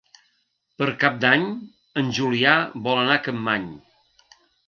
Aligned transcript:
Per 0.79 0.85
Cap 1.03 1.19
d'Any 1.25 1.43
en 2.03 2.09
Julià 2.19 2.55
vol 2.87 3.01
anar 3.05 3.17
a 3.19 3.23
Capmany. 3.27 3.71